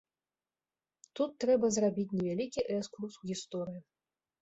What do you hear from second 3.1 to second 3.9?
у гісторыю.